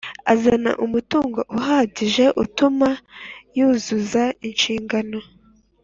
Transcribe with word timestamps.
azana 0.33 0.71
umutungo 0.85 1.39
uhagije 1.57 2.25
utuma 2.43 2.89
yuzuza 3.57 4.23
inshingano 4.47 5.19